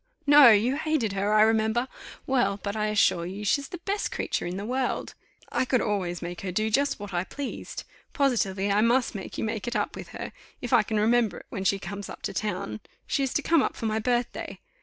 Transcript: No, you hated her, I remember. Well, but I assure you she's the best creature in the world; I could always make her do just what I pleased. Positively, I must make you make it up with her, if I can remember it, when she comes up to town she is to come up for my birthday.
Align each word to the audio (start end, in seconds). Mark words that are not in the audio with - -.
No, 0.25 0.49
you 0.49 0.77
hated 0.77 1.13
her, 1.13 1.31
I 1.31 1.43
remember. 1.43 1.87
Well, 2.25 2.59
but 2.63 2.75
I 2.75 2.87
assure 2.87 3.27
you 3.27 3.45
she's 3.45 3.67
the 3.67 3.77
best 3.77 4.11
creature 4.11 4.47
in 4.47 4.57
the 4.57 4.65
world; 4.65 5.13
I 5.51 5.63
could 5.63 5.79
always 5.79 6.23
make 6.23 6.41
her 6.41 6.51
do 6.51 6.71
just 6.71 6.99
what 6.99 7.13
I 7.13 7.23
pleased. 7.23 7.83
Positively, 8.11 8.71
I 8.71 8.81
must 8.81 9.13
make 9.13 9.37
you 9.37 9.43
make 9.43 9.67
it 9.67 9.75
up 9.75 9.95
with 9.95 10.07
her, 10.07 10.31
if 10.59 10.73
I 10.73 10.81
can 10.81 10.99
remember 10.99 11.37
it, 11.37 11.45
when 11.49 11.65
she 11.65 11.77
comes 11.77 12.09
up 12.09 12.23
to 12.23 12.33
town 12.33 12.79
she 13.05 13.21
is 13.21 13.31
to 13.35 13.43
come 13.43 13.61
up 13.61 13.75
for 13.75 13.85
my 13.85 13.99
birthday. 13.99 14.59